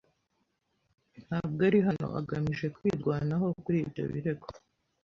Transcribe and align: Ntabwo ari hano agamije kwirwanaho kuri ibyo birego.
Ntabwo 1.25 1.59
ari 1.69 1.79
hano 1.87 2.07
agamije 2.19 2.65
kwirwanaho 2.75 3.47
kuri 3.61 3.77
ibyo 3.85 4.03
birego. 4.13 4.47